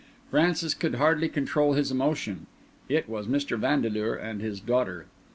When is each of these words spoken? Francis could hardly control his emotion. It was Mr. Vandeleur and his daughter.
Francis 0.31 0.73
could 0.73 0.95
hardly 0.95 1.29
control 1.29 1.73
his 1.73 1.91
emotion. 1.91 2.47
It 2.89 3.07
was 3.07 3.27
Mr. 3.27 3.55
Vandeleur 3.55 4.15
and 4.15 4.41
his 4.41 4.59
daughter. 4.59 5.05